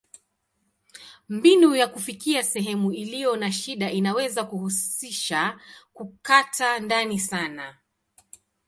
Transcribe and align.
Mbinu 1.29 1.75
ya 1.75 1.87
kufikia 1.87 2.43
sehemu 2.43 2.91
iliyo 2.91 3.35
na 3.35 3.51
shida 3.51 3.91
inaweza 3.91 4.43
kuhusisha 4.43 5.59
kukata 5.93 6.79
ndani 6.79 7.19
sana. 7.19 7.77